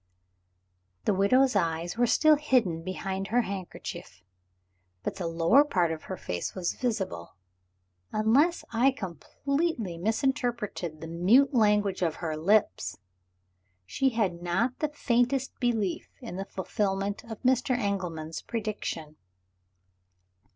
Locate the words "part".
5.63-5.91